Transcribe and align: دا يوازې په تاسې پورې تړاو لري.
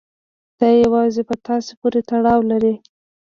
دا 0.59 0.69
يوازې 0.83 1.21
په 1.29 1.35
تاسې 1.45 1.71
پورې 1.79 1.99
تړاو 2.09 2.39
لري. 2.51 2.73